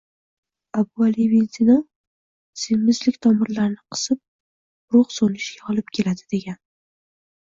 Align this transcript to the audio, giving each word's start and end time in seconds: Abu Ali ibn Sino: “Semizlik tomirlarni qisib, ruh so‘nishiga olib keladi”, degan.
Abu 0.79 0.95
Ali 1.07 1.21
ibn 1.25 1.43
Sino: 1.57 1.75
“Semizlik 2.61 3.19
tomirlarni 3.27 3.83
qisib, 3.95 4.21
ruh 4.95 5.13
so‘nishiga 5.17 5.71
olib 5.75 5.95
keladi”, 5.99 6.25
degan. 6.35 6.61